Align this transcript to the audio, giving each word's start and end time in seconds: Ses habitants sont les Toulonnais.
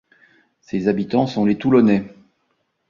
Ses 0.61 0.87
habitants 0.87 1.27
sont 1.27 1.45
les 1.45 1.59
Toulonnais. 1.59 2.11